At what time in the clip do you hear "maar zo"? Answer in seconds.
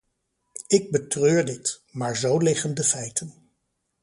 1.91-2.37